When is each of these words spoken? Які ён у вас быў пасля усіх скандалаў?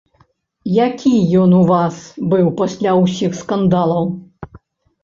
Які 0.85 1.11
ён 1.41 1.53
у 1.59 1.61
вас 1.73 2.01
быў 2.33 2.51
пасля 2.63 2.99
усіх 3.05 3.31
скандалаў? 3.45 4.13